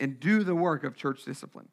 [0.00, 1.66] and do the work of church discipline.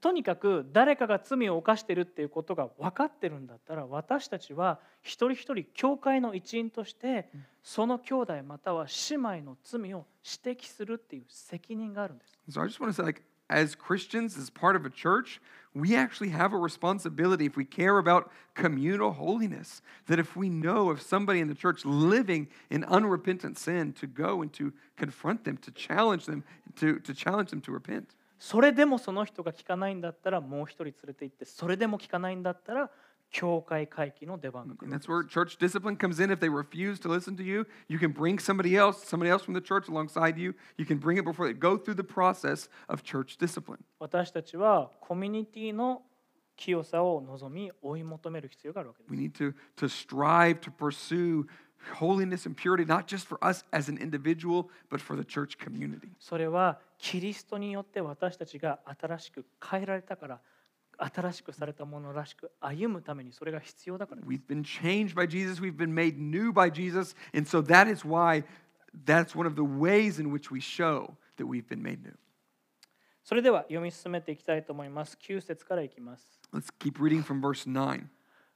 [0.00, 7.30] とにかく誰かが罪を犯しているっていうことが分かってるんだったら私たちは一人一人教会の一員として
[7.62, 10.04] その兄弟または姉妹の罪を
[10.44, 12.38] 指摘するっていう責任があるんです。
[12.50, 15.41] So I just want to say, like, as Christians, as part of a church,
[15.73, 20.89] we actually have a responsibility if we care about communal holiness, that if we know
[20.89, 25.57] of somebody in the church living in unrepentant sin, to go and to confront them,
[25.57, 26.43] to challenge them,
[26.77, 28.15] to, to challenge them to repent.
[28.39, 32.89] それでもその人が聞かないんだったらもう一人連れて行ってそれでも聞かないんだったら
[33.34, 36.30] 教会会期の出番が来る that's where church discipline comes in.
[36.30, 39.54] If they refuse to listen to you, you can bring somebody else, somebody else from
[39.54, 40.54] the church alongside you.
[40.78, 43.80] You can bring it before they go through the process of church discipline.
[43.98, 46.02] 私たちはコミュニティの
[46.56, 51.46] 清さを望み追い求める必要があるわけです We need to, to strive to pursue
[51.98, 56.12] holiness and purity, not just for us as an individual, but for the church community.
[56.20, 60.40] それはキリストによって私たちが新しく変えられたから
[60.98, 68.06] 新しくされたものらしく歩むためにそれが必要だからです We've been changed by Jesus, we've been made new by Jesus, and so that is
[68.06, 68.44] why
[69.04, 72.14] that's one of the ways in which we show that we've been made new.
[73.24, 78.04] それでは読み進めていきたいと思います9節からいきます Let's keep reading from verse 9.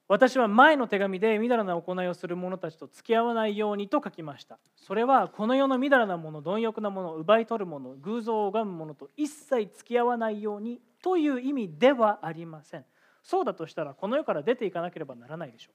[0.08, 4.58] 私は前の手紙でみだらな行いをする者たちと付き合わないようにと書きました。
[4.74, 12.84] それはこの世のみだらなもの、貪欲なもの、奪い取るもの、偶像を拝むものと一切付き合わないようにという意味ではありません。
[13.22, 15.72] そうだとしたらこの世から出ていかなければならないでしょ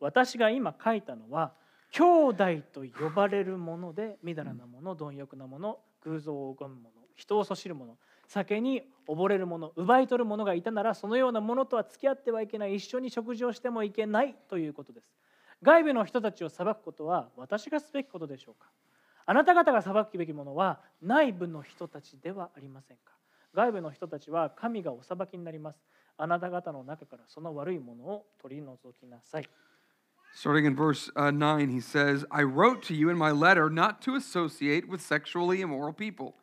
[0.00, 0.04] う。
[0.04, 1.52] 私が今書いたのは
[1.92, 12.76] 兄弟と呼ばれるものでみだらなもの、貪欲なもの、偶像を拝むもの、人をそしるもの、酒に溺れる者奪い取る者がいたならそのようなものとは付き合ってはいけない。
[12.76, 15.12] 一緒に食事をしてもいけないということです。
[15.62, 18.68] 外部の人たちを裁くことは私がすべきことでしょうか。
[19.26, 23.12] あなた方が裁くべきものは内部の人たちではありませんか
[23.53, 25.79] 外部の人たちは神がお裁きになります
[26.17, 29.49] あなた方の中からその悪いものを取り除きなさい
[30.35, 34.01] Starting in verse uh, 9, he says, I wrote to you in my letter not
[34.01, 36.35] to associate with sexually immoral people.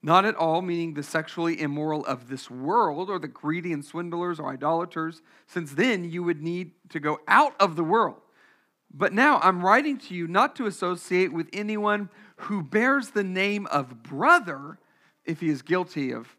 [0.00, 4.38] Not at all meaning the sexually immoral of this world or the greedy and swindlers
[4.38, 8.20] or idolaters, since then you would need to go out of the world.
[8.94, 13.66] But now I'm writing to you not to associate with anyone who bears the name
[13.66, 14.78] of brother
[15.24, 16.36] if he is guilty of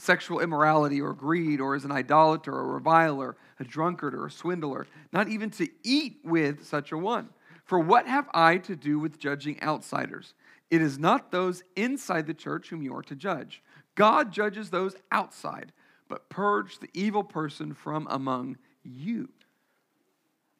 [0.00, 4.30] sexual immorality or greed or is an idolater or a reviler, a drunkard or a
[4.30, 7.28] swindler, not even to eat with such a one.
[7.64, 10.34] For what have I to do with judging outsiders?
[10.70, 13.62] It is not those inside the church whom you are to judge.
[13.94, 15.72] God judges those outside,
[16.08, 19.28] but purge the evil person from among you.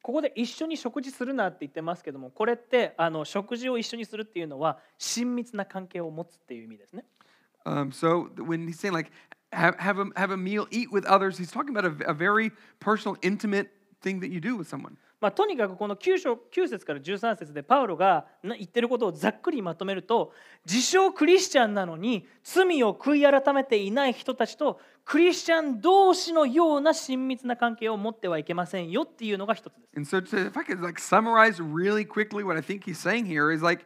[0.02, 7.05] ここで一緒に食事するなって言ってますけどもこれってあの食事を一緒にするっていうのは親密な関係を持つっていう意味ですね。
[7.65, 9.12] Um, so when he's saying like
[9.54, 12.52] have, have, a, have a meal, eat with others, he's talking about a, a very
[12.80, 13.69] personal, intimate
[14.02, 14.97] thing that you do with someone.
[15.21, 20.34] まあ、とにかくこの 9, 章9節から13節でパウロがな言ってることをざっくりまとめると
[20.65, 29.95] 自称クリスチャンなのに罪を悔い改めていない人たちとクリスチャン同士のような親密な関係を持ってはいけませんよっていうのが一つです。
[29.95, 33.63] And so, if I could like summarize really quickly what I think he's saying here is
[33.63, 33.86] like,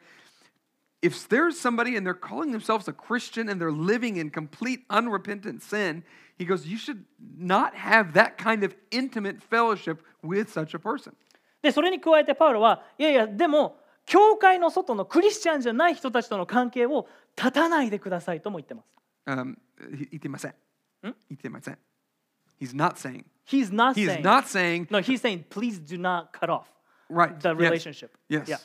[1.02, 5.62] if there's somebody and they're calling themselves a Christian and they're living in complete unrepentant
[5.62, 6.04] sin,
[6.36, 7.04] he goes, you should
[7.38, 11.14] not have that kind of intimate fellowship with such a person.
[11.62, 18.86] でそれに加えてパウロはいやいやでも教会の外のクリスチャンじゃない人たちとの関係を断たないでくださいとも言ってます。
[19.26, 19.56] Um,
[19.94, 20.54] he- 言ってません。
[21.02, 21.78] 言ってません。
[22.60, 23.24] He's not saying.
[23.46, 26.66] He's not He is saying not saying, No, he's saying please do not cut off
[27.08, 27.38] right.
[27.40, 28.16] the yes, relationship.
[28.28, 28.48] Yes.
[28.48, 28.58] Yeah.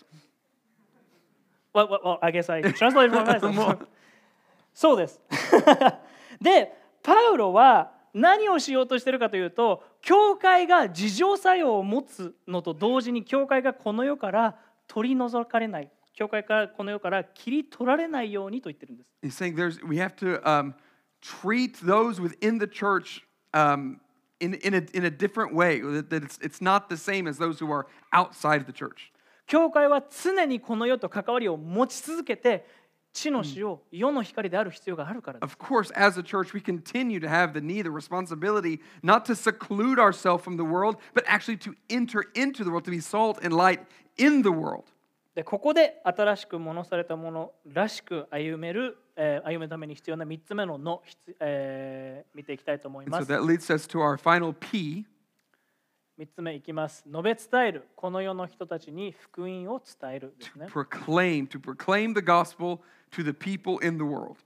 [1.73, 3.87] Well, well, well, I guess I translated for myself.
[4.75, 5.21] そうです。
[6.41, 14.57] で、パウロは何をしようとしてるかというと、教会が自浄作用を持つのと同時に、教会がこの世から
[14.87, 19.11] 取り除かれない、教会からこの世から切り取られないようにと言ってるんです。
[19.23, 20.75] He's saying there's we have to um,
[21.21, 24.01] treat those within the church um,
[24.41, 25.81] in, in, a, in a different way.
[25.81, 29.13] That, that it's, it's not the same as those who are outside the church.
[29.51, 32.65] 教会は常にこの世と関わりを持ち続けて、
[33.13, 35.57] 地の死を世の光である必要があるからです。
[35.57, 39.99] Of course, as a church, we continue to have the need, the responsibility not to seclude
[39.99, 43.57] ourselves from the world, but actually to enter into the world, to be salt and
[43.57, 43.81] light
[44.19, 44.85] in the world.
[45.35, 51.03] でここで新しくものされたものらしく歩める、えー歩むために必要な3つ目のの、
[51.41, 53.33] えー見ていきたいと思い And ま so す。
[53.33, 55.05] that leads us to our final P.
[56.21, 57.03] 3つ目いきます。
[57.07, 57.89] 述べ伝える。
[57.97, 60.67] この世の人たちに福音を伝えるですね。
[60.67, 62.81] proclaim, to proclaim the gospel
[63.11, 64.37] to the people in the world.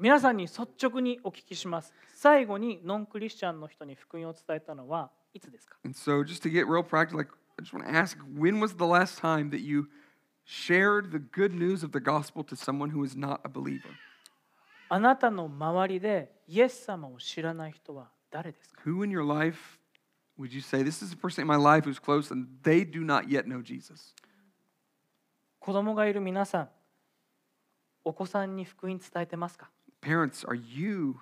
[0.00, 1.94] 皆さんに率直にお聞きします。
[2.12, 8.74] 最後にノンクリスチャンの人に福音を伝えたのはいつですか And so, just to get real practical, like I just want to ask, when was
[8.76, 9.86] the last time that you
[10.44, 13.94] shared the good news of the gospel to someone who is not a believer?
[14.88, 19.78] あなたの周りでイエス様を知らない人は誰ですか Who in your life
[20.37, 23.03] would you say, This is a person in my life who's close and they do
[23.03, 24.13] not yet know Jesus?
[25.59, 26.69] 子供がいる皆さん
[28.05, 29.69] お子さんに福音伝えてますか
[30.01, 31.15] Parents, are you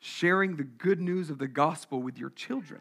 [0.00, 2.80] sharing the good news of the gospel with your children?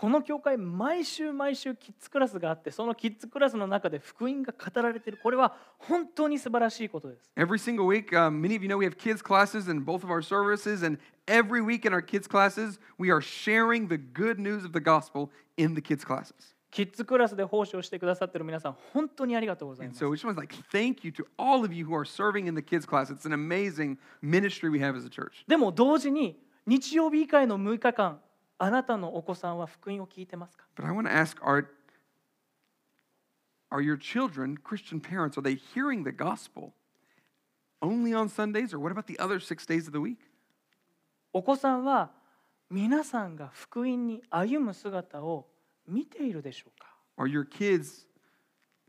[0.00, 10.02] この教会毎週毎週キッズクラスがあってそのキッズクラスの中で福音が語られているこれは本当に素晴らしいことです Every single week, um, many of you know we have kids' classes in both
[10.02, 14.38] of our services, and every week in our kids' classes, we are sharing the good
[14.40, 16.56] news of the gospel in the kids' classes.
[16.70, 21.84] キッズクラスで奉仕をしてくださっている皆さん本当にありがとうございま And す so we just want to like thank you to all of you
[21.84, 23.12] who are serving in the kids' class.
[23.12, 25.44] It's an amazing ministry we have as a church.
[25.46, 28.18] でも同時に日曜日以外の6日間
[28.62, 31.64] あなたのお子さんは福音を聞いてますか But I want to ask are,
[33.70, 36.74] are your children, Christian parents, are they hearing the gospel
[37.80, 40.18] only on Sundays, or what about the other six days of the week?
[41.32, 42.10] お子さんは
[42.68, 45.46] 皆さんが福音に歩む姿を
[45.88, 48.04] 見ているでしょうか Are your kids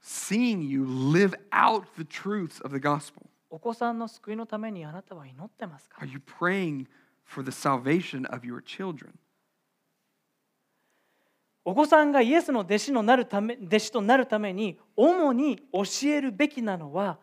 [0.04, 3.26] seeing you live out the truths of the gospel?
[3.50, 6.88] お子さんの救いのためにあなたは祈ってますか Are you praying
[7.24, 9.14] for the salvation of your children?
[11.64, 17.20] お子さんがイエスの弟子のなるため弟子となるために主に教えるべきなのは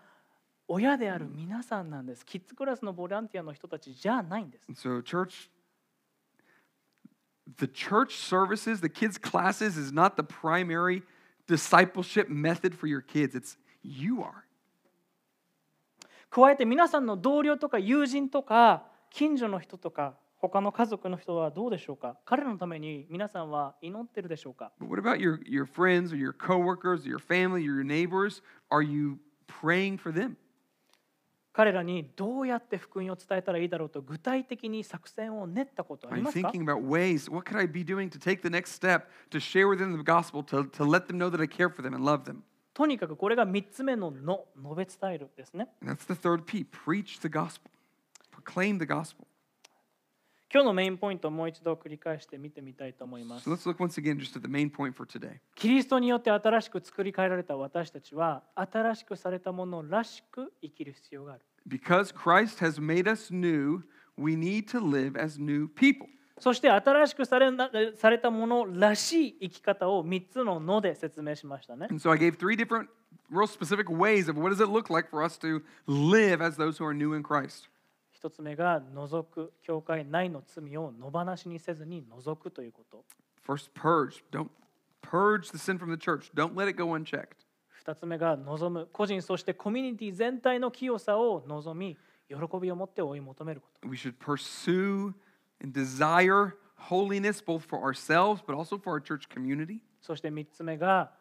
[0.68, 2.24] 親である皆さんなんです。
[2.24, 4.70] キッズクラスのボランティアの人たちじゃないんです。
[4.72, 5.50] So, church,
[7.56, 11.02] the church services, the kids' classes is not the primary
[11.48, 13.34] discipleship method for your kids.
[13.34, 14.44] It's you are.
[16.30, 27.84] 加えて皆さんの同僚とか友人とか近所の人とか他の家族の人はどうでしょうか彼らのために皆さんは祈ってるでしょうか But what about your, your friends or your coworkers or your family or your
[27.84, 28.42] neighbors?
[28.70, 30.36] Are you praying for them?
[31.52, 37.28] 彼らにどうやって福音を伝えたらいいだろうと具体的に作戦を練ったことあり you ますか thinking about ways?
[37.28, 40.04] What could I be doing to take the next step to share with them the
[40.04, 42.42] gospel, to, to let them know that I care for them and love them?
[42.74, 45.66] とにかくこれが3つ目の「の」述べ伝えるですね。
[45.82, 47.72] And that's the third P preach the gospel,
[48.30, 49.26] proclaim the gospel.
[50.50, 53.54] 今日のメインポイントをもう一度繰り返して見てみたいと思います So。
[53.54, 55.40] let's look once again just at the main point for today.
[55.54, 61.42] キリストによって新しく作り変えられた私たちは新しくされたものらしく生きる必要がある。
[61.68, 63.82] Because Christ has made us new,
[64.16, 66.08] we need to live as new people.
[66.40, 71.88] そして新しくされなされたものらしい生き方を3つの「の」で説明しましたね。
[71.90, 72.86] And so I gave three different,
[73.30, 76.78] real specific ways of what does it look like for us to live as those
[76.78, 77.68] who are new in Christ.
[78.22, 83.04] 1つ目が除く教会内の罪を野放しにせずに除くということ。
[83.46, 84.22] First, purge.
[84.30, 84.48] Don't
[85.02, 86.30] purge the sin from the church.
[86.34, 87.46] Don't let it go unchecked.
[87.84, 91.96] 2つ目が望む個人そしてコミュニティ全体の清さを望み
[92.28, 95.14] 喜びを持って追い求めること We should pursue
[95.62, 96.54] and desire
[96.90, 99.80] holiness both for ourselves but also for our church community.
[100.00, 101.12] そして3つ目が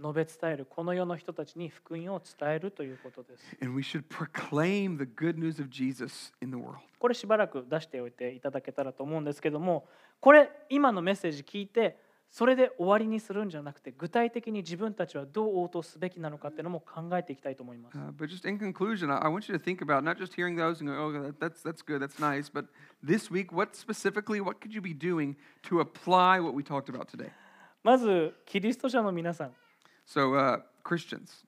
[0.00, 6.78] 述べ伝えるこの世の人たちに福音を伝えるということです And we should proclaim the good news of Jesus in the world.
[6.98, 9.86] これしばらく出しておいていただけたらと思うんですけども
[10.20, 20.80] これ今のメッセージ聞いてそれで終わりにするんじゃなくて具体的に自分たちはどう応答すべきなのかっていうのも考えていきたいと思います Uh, but just in conclusion, I, want you to think about not just hearing those
[20.80, 22.66] and go, oh, that, that's, that's good, that's nice, but
[23.06, 25.36] this week, what specifically, what could you be doing
[25.68, 27.30] to apply what we talked about today?
[27.84, 29.52] まずキリスト者の皆さん
[30.06, 31.44] So, uh, Christians,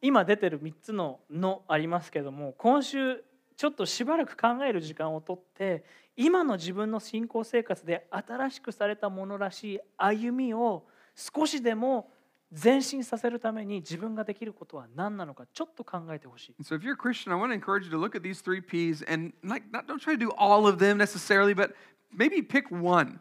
[0.00, 3.22] 今出てる3つの「の」ありますけども今週
[3.56, 5.84] ちょっとしばらく考える時間をとって
[6.16, 10.84] 今の自分の信仰生活で新しくされたものらしい歩みを
[11.14, 12.10] 少しでも
[12.50, 16.54] 前進させるために自分ができることは何なのかちょっと考えてほしい。
[16.62, 19.02] so if you're a Christian, I want to encourage you to look at these three P's
[19.08, 21.74] and like, not, don't try to do all of them necessarily, but
[22.12, 23.20] maybe pick one.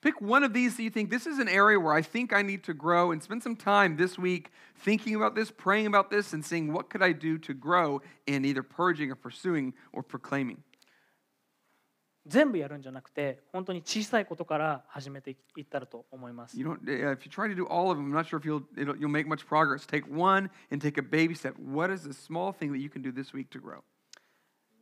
[0.00, 2.42] Pick one of these that you think this is an area where I think I
[2.42, 6.34] need to grow and spend some time this week thinking about this, praying about this,
[6.34, 10.62] and seeing what could I do to grow in either purging or pursuing or proclaiming.
[12.26, 18.38] 全部やるんじゃなくて本当に小さいことから始めていったらと思います You don't, uh, if you try to do all of them, I'm not sure
[18.38, 19.86] if you'll, it'll, you'll make much progress.
[19.86, 21.54] Take one and take a baby step.
[21.58, 23.82] What is the small thing that you can do this week to grow?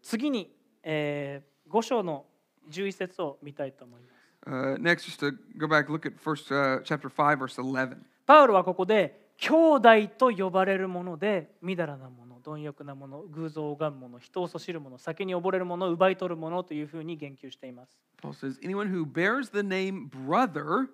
[0.02, 2.26] 次に、えー、5章の
[2.70, 4.15] 11節を見たいと思います
[4.46, 7.96] Uh, next, just to go back, look at first uh, chapter 5, verse 11.
[8.26, 20.88] パウロはここで兄弟と呼ばれるものでみだらなもの貪欲なもの偶像を拝むもの人をそしるもの酒に溺れるもの奪い取るものというふうに言及しています Paul says, Anyone who bears the name brother,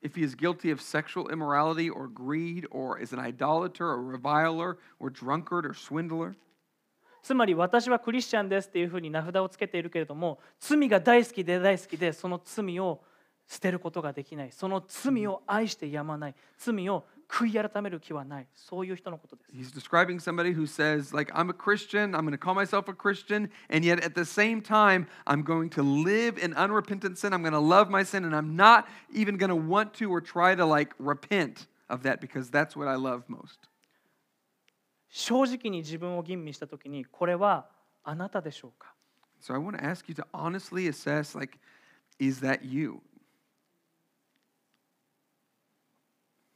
[0.00, 4.78] if he is guilty of sexual immorality or greed, or is an idolater, or reviler,
[4.98, 6.34] or drunkard, or swindler,
[7.27, 13.01] つまり私はクリスチャンですっていうふうに名札をつけているけれども罪が大好きで大好きでその罪を
[13.45, 22.93] 捨てることができないその罪を愛してやまない罪を悔い改める気はないそういう人のことです He's describing somebody who says, like, I'm a Christian, I'm going to call myself a
[22.93, 27.33] Christian, and yet at the same time, I'm going to live in unrepentant sin.
[27.33, 30.21] I'm going to love my sin, and I'm not even going to want to or
[30.21, 33.67] try to, like, repent of that because that's what I love most.
[35.09, 37.67] 正直に自分を吟味した時にこれは
[38.03, 38.93] あなたでしょうか
[39.41, 41.57] ？So I want to ask you to honestly assess, like,
[42.19, 43.01] is that you?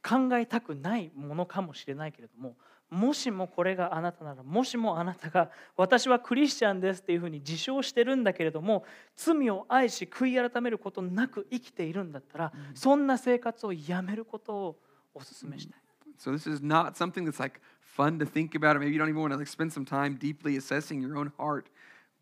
[0.02, 2.56] 考えたくないものかもしれないけれども
[2.90, 8.84] もしもこれがあなたならもしもあなたが私はクリスチャンですっていうふうに自称してるんだけれども
[9.16, 14.76] 罪を愛し悔い改めることなく生きているんだったらそんな生活をやめることを
[15.14, 15.80] お勧めしたい。
[16.18, 19.20] So this is not something that's like fun to think about, or maybe you don't even
[19.20, 21.68] want to like spend some time deeply assessing your own heart.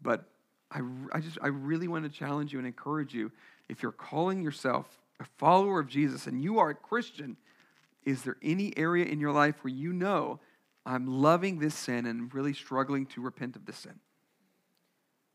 [0.02, 0.24] But
[0.70, 0.80] I,
[1.12, 3.30] I just I really want to challenge you and encourage you.
[3.68, 4.86] If you're calling yourself
[5.20, 7.36] a follower of Jesus and you are a Christian,
[8.04, 10.40] is there any area in your life where you know
[10.86, 14.00] I'm loving this sin and really struggling to repent of this sin?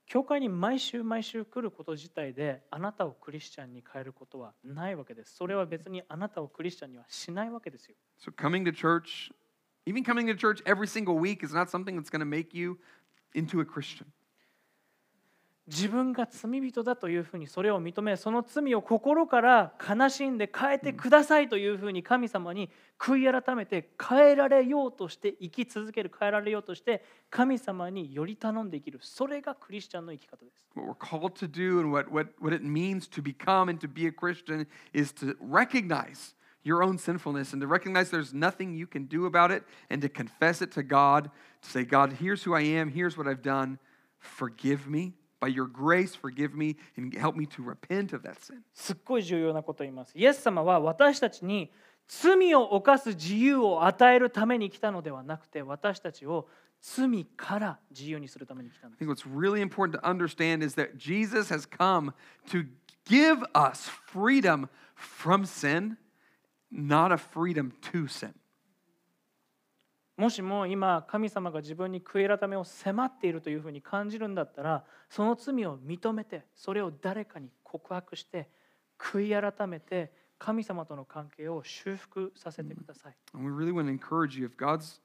[0.06, 5.36] 教会に毎週毎週来ること自体であなたをクリスチャンに変えることはないわけです。
[5.36, 7.96] それは別にあなたをクリスチャンにはしないわけですよ。
[8.20, 9.32] So coming to church,
[9.86, 12.78] even coming to church every single week is not something that's going to make you
[13.34, 14.06] into a Christian.
[15.68, 33.80] 自分が罪人だというふうにそれを認めその罪を心から悲しんで変えてくださいというふうに神様に悔い改めて変えられようとして生き続ける変えられようとして神様により頼んで生きるそれがクリスチャンの生き方です What we're called to do and what, what, what it means to become and
[33.82, 38.76] to be a Christian is to recognize your own sinfulness and to recognize there's nothing
[38.76, 42.44] you can do about it and to confess it to God, to say, God, here's
[42.44, 43.80] who I am, here's what I've done,
[44.20, 45.14] forgive me.
[45.45, 48.63] By your grace, forgive me and help me to repent of that sin.
[48.75, 51.71] すっごい重要なことを言いますイエス様は私たちに
[52.07, 56.49] 罪を犯す自由を与えるために来たのではなくて私たちを
[56.83, 62.13] 罪から自由にするために来たんです I think what's really important to understand is that Jesus has come
[62.51, 62.65] to
[63.07, 65.97] give us freedom from sin,
[66.71, 68.35] not a freedom to sin.
[70.18, 78.48] もしも今神様が自分に悔い改めを迫っているというふうに感じるんだったらその罪を認めてそれを誰かに告白して
[78.98, 83.16] 悔い改めて神様との関係を修復させてください。
[83.34, 85.02] And we really want to encourage you if God's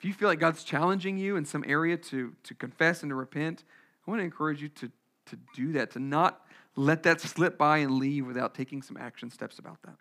[0.00, 3.16] if you feel like God's challenging you in some area to to confess and to
[3.16, 3.64] repent,
[4.06, 4.90] I want to encourage you to
[5.26, 9.30] to do that, to not let that slip by and leave without taking some action
[9.30, 9.96] steps about that.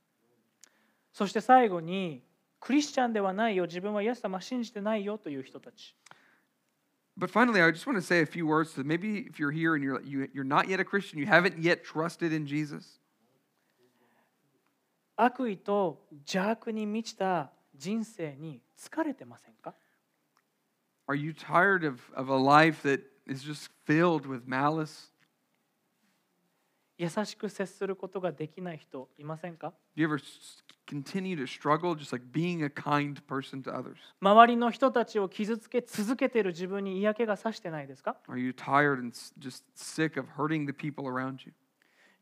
[1.11, 2.23] そして最後に
[2.59, 5.95] クリスチャンではないよ自分はイエス様信じてないよという人たち
[7.17, 9.75] But finally, I just want to say a few words to maybe if you're here
[9.75, 12.99] and you're you, you're not yet a Christian, you haven't yet trusted in Jesus.
[15.17, 19.75] 悪意と邪悪に満ちた人生に疲れてませんか
[21.09, 25.11] Are you tired of, of a life that is just filled with malice?
[26.97, 30.19] 優しく接することができない人いませんか Do you ever
[30.88, 33.96] continue to struggle just like being a kind person to others?
[34.20, 41.52] 周りの人たちを傷つけ続けている自分に嫌気がさしてないですか Are you tired and s- just sick of hurting the people around you?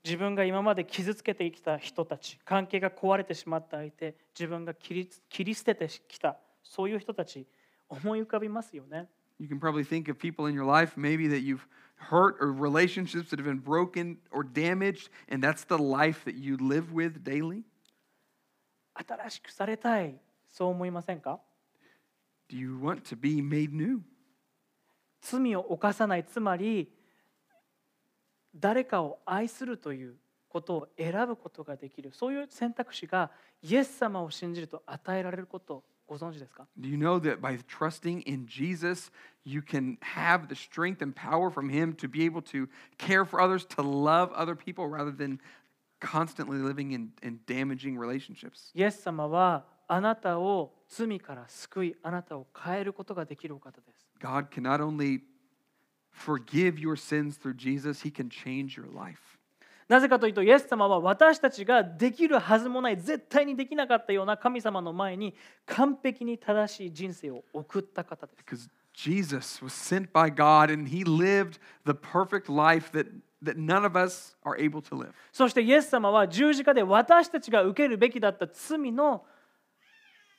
[0.05, 7.47] 自分が今まで傷つけてきた人たち関係が壊れてしまった相手自分が切り切り捨ててきたそういう人たち
[7.89, 9.09] 思い浮かびますよね
[9.39, 11.67] You can probably think of people in your life maybe that you've
[12.11, 16.57] hurt or relationships that have been broken or damaged, and that's the life that you
[16.57, 17.63] live with daily.
[19.06, 21.40] 新しくされたいそう思いませんか
[22.50, 24.02] Do you want to be made new?
[25.22, 26.90] 罪を犯さないつまり
[28.56, 30.16] 誰かを愛するという
[30.50, 33.30] ことを選ぶことができるそういう選択肢が
[33.62, 39.12] イエス様を信じると与えられることをご存知ですか Do you know that by trusting in Jesus,
[39.44, 43.42] you can have the strength and power from Him to be able to care for
[43.42, 45.40] others, to love other people rather than
[46.00, 48.72] constantly living in, in damaging relationships?
[48.74, 55.22] イエス様はあなたを罪から救いあなたを変えることができるお方です God can not only
[56.12, 59.38] forgive your sins through Jesus, He can change your life.
[59.88, 65.34] なぜかというとイエス様は私たちができるはずもない絶対にできなかったような神様の前に
[65.66, 73.08] 完璧に正しい人生を送った方です Because Jesus was sent by God and He lived the perfect life that,
[73.44, 75.14] That none of us are able to live.
[75.32, 79.26] そして、イエス様は十字架で私たちが受けるべきだった罪の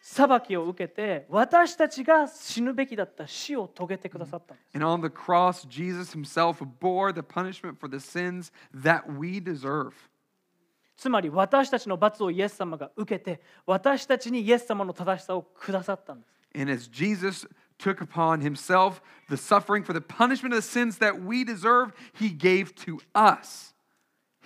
[0.00, 4.54] 裁きを受けて、私たちが死ぬべきだった死を遂げてくださった。
[4.74, 5.68] Cross,
[10.96, 16.38] つまり、私たちの罰をイエス様が受けて、私たちにイエス様の正しさをくださったんです。
[16.54, 22.29] ns took upon himself the suffering for the punishment of the sins that we deserve, he
[22.29, 23.73] gave to us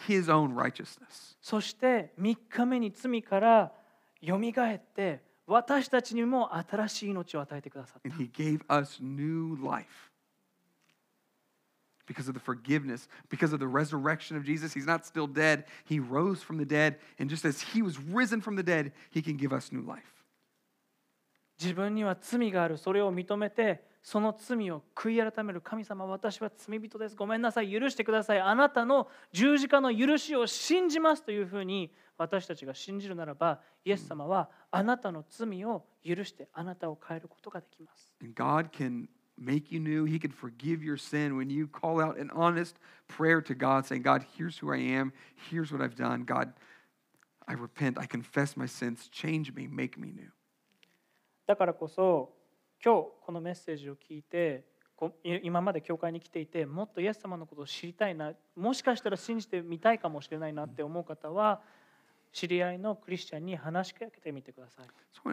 [0.08, 1.36] his own righteousness.
[1.42, 3.72] そして3日目に罪から
[4.22, 8.10] よみがえって私たちにも新しい命を与えてくださった。
[8.10, 10.12] And he gave us new life.
[12.06, 15.66] Because of the forgiveness, because of the resurrection of Jesus, he's not still dead.
[15.86, 17.00] He rose from the dead.
[17.20, 20.18] And just as he was risen from the dead, he can give us new life.
[21.63, 39.07] 自分には罪があるそれを認めてその罪を悔い改める神様私は罪人ですごめんなさい許してくださいあなたの十字架の許しを信じますというふうに私たちが信じるならばイエス様はあなたの罪を許してあなたを変えることができます God can
[39.39, 40.05] make you new.
[40.05, 42.77] He can forgive your sin when you call out an honest
[43.09, 45.13] prayer to God, saying, God, here's who I am.
[45.51, 46.25] Here's what I've done.
[46.25, 46.53] God,
[47.49, 47.99] I repent.
[47.99, 49.09] I confess my sins.
[49.09, 49.67] Change me.
[49.67, 50.31] Make me new.
[51.53, 52.33] だからこそ
[52.83, 54.65] 今日このメッセージを聞いて
[55.43, 61.61] 今まで教会に来ていてもっとイエス様のことを知りたいなもしかしたら信じてみたいかもしれないなって思う方は
[62.33, 64.87] 知り合いのクリスチャンに話しかけてみてください。
[65.13, 65.29] そ、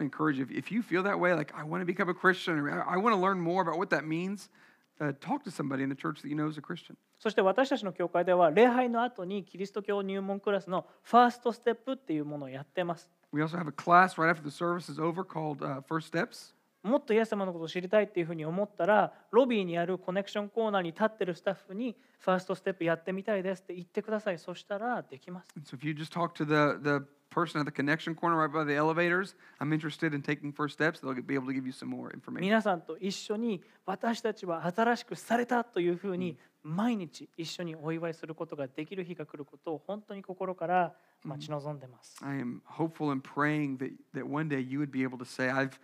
[7.17, 13.09] そして私たちの教会では礼拝の後にキリスト教入門クラスのファーストステップっていうものをやってます。
[13.31, 16.53] We also have a class right after the service is over called uh, First Steps.
[16.83, 28.51] もっとイエス様のことを知りたいっていうふうに思ったらロビーにあるコネクションコーナーに立ってるスタッフにファーストステップやってみたいですって言ってくださいそしたらできます so if you just talk to the, the person at the connection corner right
[28.51, 31.71] by the elevators, I'm interested in taking first steps, they'll be able to give you
[31.71, 32.41] some more information.
[32.41, 42.17] 皆さんと一緒に私たちは新しくされたというふうに毎日一緒にお祝いすることができる日が来ることを本当に心から待ち望んでます。
[42.21, 45.79] I am hopeful and praying that, that one day you would be able to say, I've,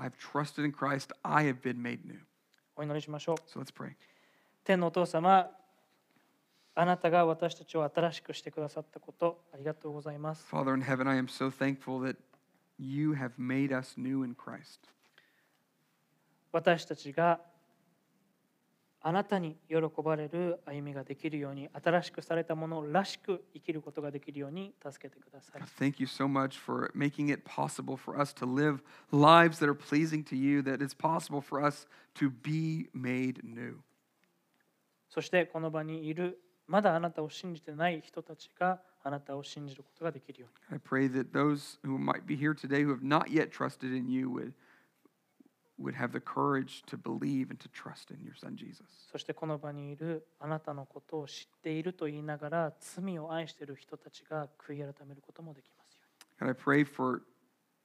[0.00, 2.18] I've trusted in Christ, I have been made new.
[2.74, 3.36] お祈りしましょう。
[3.46, 3.92] So let's pray.
[4.64, 5.50] 天のお父様、
[6.74, 10.46] あなたが私たちを新しくしてくださったことありがとうございます。
[10.50, 12.16] Father in heaven, I am so thankful that
[12.78, 14.88] you have made us new in Christ.
[16.52, 17.40] 私たちが
[19.02, 25.62] あなたに喜ばれる歩みができるように新しくされたものらしく生きることができるように助けてください。
[25.62, 28.80] Thank you so much for making it possible for us to live
[29.10, 33.78] lives that are pleasing to you, that it's possible for us to be made new.
[35.08, 43.92] そしてこの場にいるまだあなたを信じてない人たちがあなたを信じることができるように I pray that those who might be here today who have not yet trusted
[43.96, 44.52] in you would,
[45.79, 48.85] would have the courage to believe and to trust in your son Jesus.
[49.11, 56.01] そしてこの場にいるあなたのことを知っていると言いながら罪を愛している人たちが悔い改めることもできますよ
[56.41, 57.23] うに God, I pray for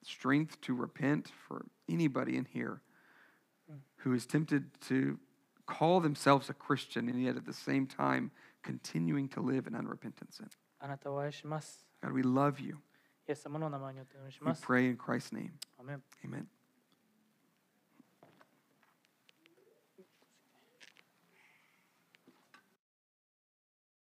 [0.05, 2.81] strength to repent for anybody in here
[4.05, 5.19] who is tempted to
[5.67, 8.31] call themselves a Christian and yet at the same time
[8.63, 10.49] continuing to live in unrepentant sin.
[10.81, 11.85] あなたを愛します。
[12.03, 12.77] God, we love you.
[13.29, 14.65] イエス様の名前によってお願いし We ます。
[14.65, 15.51] pray in Christ's name.
[15.79, 16.47] アーメン Amen.